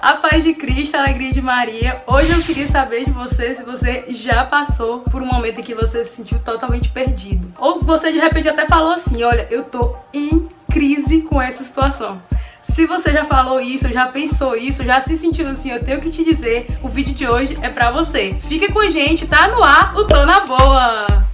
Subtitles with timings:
[0.00, 2.02] A paz de Cristo, a alegria de Maria.
[2.06, 5.74] Hoje eu queria saber de você se você já passou por um momento em que
[5.74, 7.52] você se sentiu totalmente perdido.
[7.58, 12.22] Ou você de repente até falou assim: olha, eu tô em crise com essa situação.
[12.62, 16.10] Se você já falou isso, já pensou isso, já se sentiu assim, eu tenho que
[16.10, 18.36] te dizer, o vídeo de hoje é pra você.
[18.48, 21.26] Fica com a gente, tá no ar o Tô Na Boa!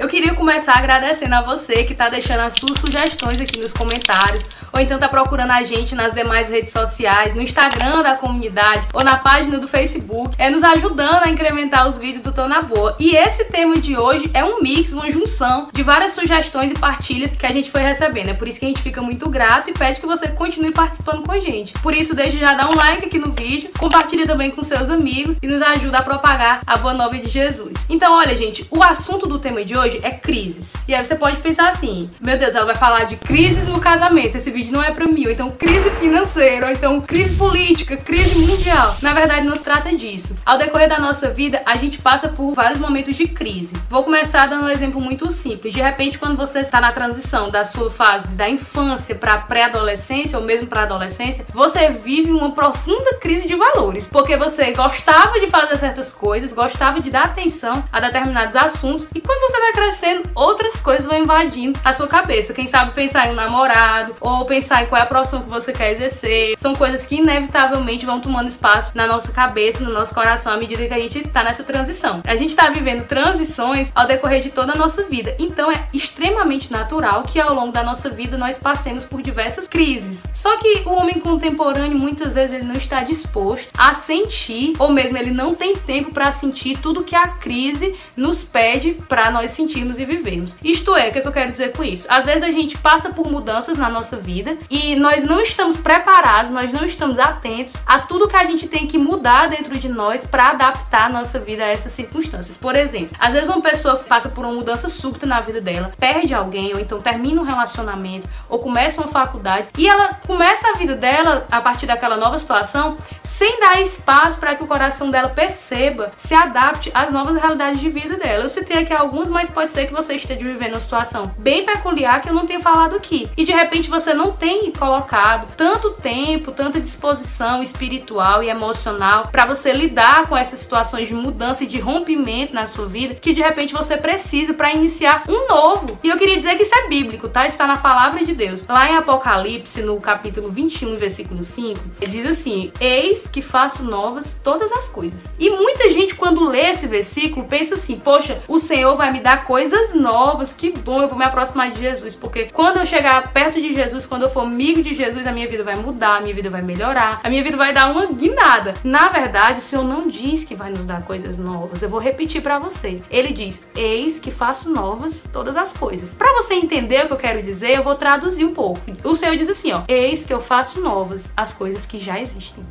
[0.00, 4.48] Eu queria começar agradecendo a você que está deixando as suas sugestões aqui nos comentários,
[4.72, 9.04] ou então está procurando a gente nas demais redes sociais, no Instagram da comunidade ou
[9.04, 12.96] na página do Facebook, é nos ajudando a incrementar os vídeos do Tô Na Boa.
[12.98, 17.32] E esse tema de hoje é um mix, uma junção de várias sugestões e partilhas
[17.32, 18.28] que a gente foi recebendo.
[18.28, 21.22] É por isso que a gente fica muito grato e pede que você continue participando
[21.22, 21.72] com a gente.
[21.74, 25.36] Por isso, deixe já dar um like aqui no vídeo, compartilhe também com seus amigos
[25.42, 27.72] e nos ajuda a propagar a boa nova de Jesus.
[27.88, 30.74] Então, olha, gente, o assunto do tema de hoje é crises.
[30.86, 34.36] E aí você pode pensar assim: meu Deus, ela vai falar de crises no casamento.
[34.36, 35.26] Esse vídeo não é pra mim.
[35.26, 38.96] Ou então crise financeira, ou então crise política, crise mundial.
[39.00, 40.36] Na verdade, não se trata disso.
[40.44, 43.74] Ao decorrer da nossa vida, a gente passa por vários momentos de crise.
[43.88, 45.72] Vou começar dando um exemplo muito simples.
[45.72, 50.44] De repente, quando você está na transição da sua fase da infância para pré-adolescência ou
[50.44, 55.76] mesmo para adolescência, você vive uma profunda crise de valores, porque você gostava de fazer
[55.78, 60.80] certas coisas, gostava de dar atenção a determinados assuntos e quando você vai crescendo, outras
[60.80, 62.54] coisas vão invadindo a sua cabeça.
[62.54, 65.72] Quem sabe pensar em um namorado, ou pensar em qual é a profissão que você
[65.72, 66.54] quer exercer.
[66.58, 70.86] São coisas que inevitavelmente vão tomando espaço na nossa cabeça, no nosso coração, à medida
[70.86, 72.20] que a gente tá nessa transição.
[72.26, 75.34] A gente tá vivendo transições ao decorrer de toda a nossa vida.
[75.38, 80.24] Então é extremamente natural que ao longo da nossa vida nós passemos por diversas crises.
[80.34, 85.16] Só que o homem contemporâneo muitas vezes ele não está disposto a sentir, ou mesmo
[85.16, 89.70] ele não tem tempo para sentir tudo que a crise nos pede para nós sentir
[89.70, 90.56] sentirmos e vivermos.
[90.62, 92.06] Isto é, o que, é que eu quero dizer com isso?
[92.10, 94.39] Às vezes a gente passa por mudanças na nossa vida
[94.70, 98.86] e nós não estamos preparados, nós não estamos atentos a tudo que a gente tem
[98.86, 102.56] que mudar dentro de nós para adaptar a nossa vida a essas circunstâncias.
[102.56, 106.34] Por exemplo, às vezes uma pessoa passa por uma mudança súbita na vida dela, perde
[106.34, 110.94] alguém, ou então termina um relacionamento, ou começa uma faculdade, e ela começa a vida
[110.94, 116.10] dela a partir daquela nova situação sem dar espaço para que o coração dela perceba,
[116.16, 118.44] se adapte às novas realidades de vida dela.
[118.44, 122.20] Eu citei aqui alguns, mas pode ser que você esteja vivendo uma situação bem peculiar
[122.20, 123.30] que eu não tenha falado aqui.
[123.36, 129.44] E de repente você não tem colocado tanto tempo, tanta disposição espiritual e emocional para
[129.44, 133.40] você lidar com essas situações de mudança e de rompimento na sua vida, que de
[133.40, 135.98] repente você precisa para iniciar um novo.
[136.02, 137.46] E eu queria dizer que isso é bíblico, tá?
[137.46, 138.66] Está na palavra de Deus.
[138.66, 144.36] Lá em Apocalipse, no capítulo 21, versículo 5, ele diz assim: Eis que faço novas
[144.42, 145.32] todas as coisas.
[145.38, 149.44] E muita gente, quando lê esse versículo, pensa assim: Poxa, o Senhor vai me dar
[149.44, 153.60] coisas novas, que bom, eu vou me aproximar de Jesus, porque quando eu chegar perto
[153.60, 156.34] de Jesus, quando eu for amigo de Jesus, a minha vida vai mudar, a minha
[156.34, 158.74] vida vai melhorar, a minha vida vai dar uma guinada.
[158.84, 161.82] Na verdade, o Senhor não diz que vai nos dar coisas novas.
[161.82, 163.02] Eu vou repetir para você.
[163.10, 166.14] Ele diz: Eis que faço novas todas as coisas.
[166.14, 168.80] Para você entender o que eu quero dizer, eu vou traduzir um pouco.
[169.04, 172.64] O Senhor diz assim: ó, Eis que eu faço novas as coisas que já existem.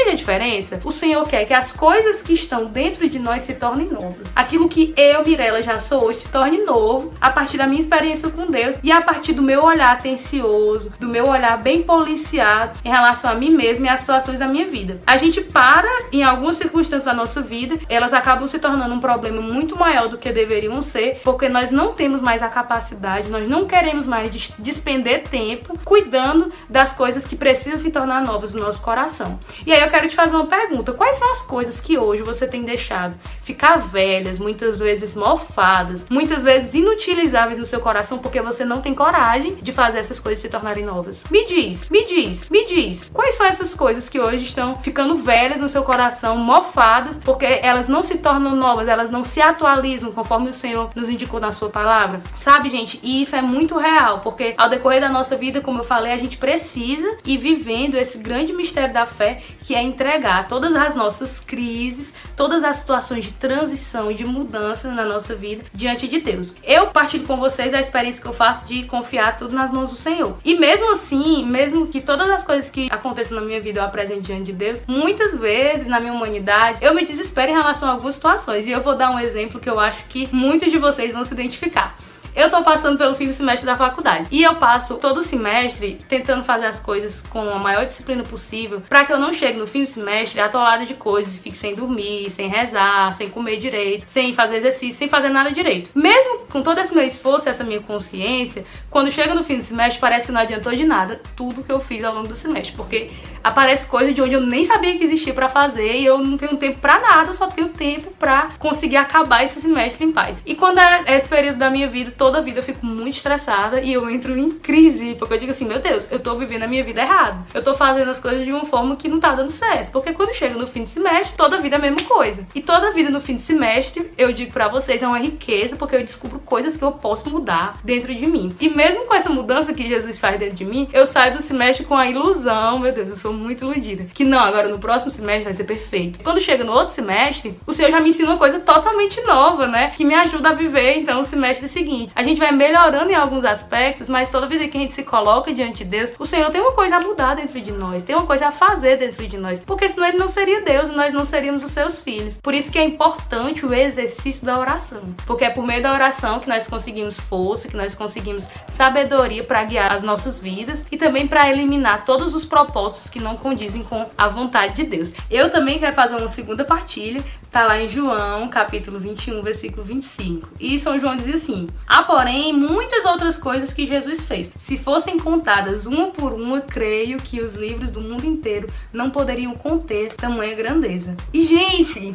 [0.00, 0.80] Entende a diferença?
[0.82, 4.28] O Senhor quer que as coisas que estão dentro de nós se tornem novas.
[4.34, 8.30] Aquilo que eu, Mirella, já sou hoje se torne novo a partir da minha experiência
[8.30, 12.88] com Deus e a partir do meu olhar atencioso, do meu olhar bem policiado em
[12.88, 15.02] relação a mim mesma e às situações da minha vida.
[15.06, 19.42] A gente para em algumas circunstâncias da nossa vida, elas acabam se tornando um problema
[19.42, 23.66] muito maior do que deveriam ser, porque nós não temos mais a capacidade, nós não
[23.66, 29.38] queremos mais despender tempo cuidando das coisas que precisam se tornar novas no nosso coração.
[29.66, 32.46] E aí eu quero te fazer uma pergunta: quais são as coisas que hoje você
[32.46, 33.18] tem deixado
[33.50, 38.94] ficar velhas, muitas vezes mofadas, muitas vezes inutilizáveis no seu coração porque você não tem
[38.94, 41.24] coragem de fazer essas coisas se tornarem novas?
[41.28, 43.10] Me diz, me diz, me diz.
[43.12, 47.88] Quais são essas coisas que hoje estão ficando velhas no seu coração, mofadas, porque elas
[47.88, 51.70] não se tornam novas, elas não se atualizam conforme o Senhor nos indicou na sua
[51.70, 52.20] palavra?
[52.32, 55.84] Sabe, gente, e isso é muito real, porque ao decorrer da nossa vida, como eu
[55.84, 60.74] falei, a gente precisa ir vivendo esse grande mistério da fé que é entregar todas
[60.74, 66.06] as nossas crises, todas as situações de transição e de mudança na nossa vida diante
[66.06, 66.54] de Deus.
[66.62, 69.96] Eu partilho com vocês a experiência que eu faço de confiar tudo nas mãos do
[69.96, 70.36] Senhor.
[70.44, 74.20] E mesmo assim, mesmo que todas as coisas que aconteçam na minha vida eu apresente
[74.20, 78.14] diante de Deus, muitas vezes na minha humanidade eu me desespero em relação a algumas
[78.14, 78.66] situações.
[78.66, 81.32] E eu vou dar um exemplo que eu acho que muitos de vocês vão se
[81.32, 81.96] identificar.
[82.34, 86.44] Eu tô passando pelo fim do semestre da faculdade e eu passo todo semestre tentando
[86.44, 89.82] fazer as coisas com a maior disciplina possível para que eu não chegue no fim
[89.82, 94.32] do semestre atolada de coisas e fique sem dormir, sem rezar, sem comer direito, sem
[94.32, 95.90] fazer exercício, sem fazer nada direito.
[95.94, 100.00] Mesmo com todo esse meu esforço, essa minha consciência, quando chega no fim do semestre
[100.00, 103.10] parece que não adiantou de nada tudo que eu fiz ao longo do semestre, porque
[103.42, 106.56] aparece coisa de onde eu nem sabia que existia para fazer e eu não tenho
[106.56, 110.42] tempo para nada, só tenho tempo para conseguir acabar esse semestre em paz.
[110.46, 113.80] E quando é esse período da minha vida, toda a vida eu fico muito estressada
[113.80, 116.66] e eu entro em crise, porque eu digo assim, meu Deus, eu tô vivendo a
[116.66, 117.46] minha vida errado.
[117.54, 120.34] Eu tô fazendo as coisas de uma forma que não tá dando certo, porque quando
[120.34, 122.46] chega no fim de semestre, toda vida é a mesma coisa.
[122.54, 125.96] E toda vida no fim de semestre, eu digo para vocês, é uma riqueza, porque
[125.96, 128.54] eu descubro coisas que eu posso mudar dentro de mim.
[128.60, 131.86] E mesmo com essa mudança que Jesus faz dentro de mim, eu saio do semestre
[131.86, 135.44] com a ilusão, meu Deus, eu sou muito iludida, que não, agora no próximo semestre
[135.44, 136.22] vai ser perfeito.
[136.22, 139.94] Quando chega no outro semestre, o Senhor já me ensina uma coisa totalmente nova, né?
[139.96, 142.09] Que me ajuda a viver então o semestre seguinte.
[142.14, 145.52] A gente vai melhorando em alguns aspectos, mas toda vez que a gente se coloca
[145.52, 148.26] diante de Deus, o Senhor tem uma coisa a mudar dentro de nós, tem uma
[148.26, 151.24] coisa a fazer dentro de nós, porque senão ele não seria Deus e nós não
[151.24, 152.38] seríamos os seus filhos.
[152.38, 156.40] Por isso que é importante o exercício da oração, porque é por meio da oração
[156.40, 161.26] que nós conseguimos força, que nós conseguimos sabedoria para guiar as nossas vidas e também
[161.26, 165.12] para eliminar todos os propósitos que não condizem com a vontade de Deus.
[165.30, 170.50] Eu também quero fazer uma segunda partilha, tá lá em João, capítulo 21, versículo 25.
[170.60, 171.66] E São João diz assim:
[172.02, 174.52] Porém, muitas outras coisas que Jesus fez.
[174.58, 179.54] Se fossem contadas uma por uma, creio que os livros do mundo inteiro não poderiam
[179.54, 181.14] conter tamanha grandeza.
[181.32, 182.14] E, gente,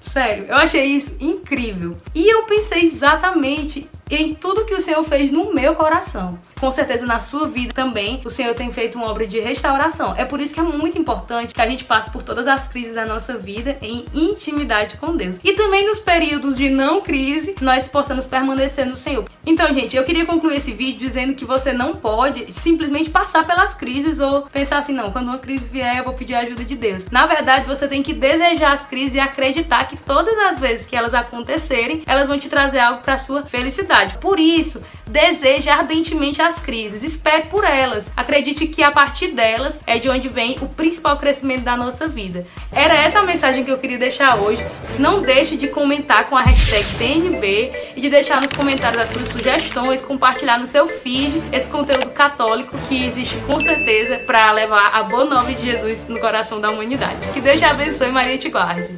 [0.00, 1.96] sério, eu achei isso incrível.
[2.14, 6.38] E eu pensei exatamente em tudo que o Senhor fez no meu coração.
[6.60, 10.14] Com certeza na sua vida também o Senhor tem feito uma obra de restauração.
[10.16, 12.94] É por isso que é muito importante que a gente passe por todas as crises
[12.94, 15.40] da nossa vida em intimidade com Deus.
[15.42, 19.24] E também nos períodos de não crise, nós possamos permanecer no Senhor.
[19.44, 23.74] Então, gente, eu queria concluir esse vídeo dizendo que você não pode simplesmente passar pelas
[23.74, 26.76] crises ou pensar assim, não, quando uma crise vier eu vou pedir a ajuda de
[26.76, 27.06] Deus.
[27.10, 30.94] Na verdade, você tem que desejar as crises e acreditar que todas as vezes que
[30.94, 33.95] elas acontecerem, elas vão te trazer algo para sua felicidade.
[34.20, 38.12] Por isso, deseje ardentemente as crises, espere por elas.
[38.16, 42.44] Acredite que a partir delas é de onde vem o principal crescimento da nossa vida.
[42.72, 44.64] Era essa a mensagem que eu queria deixar hoje.
[44.98, 49.28] Não deixe de comentar com a hashtag TNB e de deixar nos comentários as suas
[49.28, 55.02] sugestões, compartilhar no seu feed esse conteúdo católico que existe com certeza para levar a
[55.02, 57.16] boa nova de Jesus no coração da humanidade.
[57.32, 58.90] Que Deus te abençoe Maria te guarde.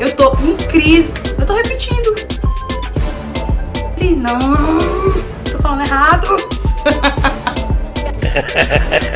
[0.00, 1.12] Eu tô em crise.
[1.38, 2.14] Eu tô repetindo.
[4.16, 4.38] Não,
[5.50, 6.36] tô falando errado.